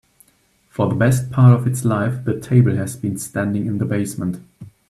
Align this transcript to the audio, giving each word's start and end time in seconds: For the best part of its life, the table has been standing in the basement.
For 0.67 0.89
the 0.89 0.95
best 0.95 1.29
part 1.29 1.53
of 1.53 1.67
its 1.67 1.85
life, 1.85 2.25
the 2.25 2.39
table 2.39 2.75
has 2.75 2.95
been 2.95 3.19
standing 3.19 3.67
in 3.67 3.77
the 3.77 3.85
basement. 3.85 4.43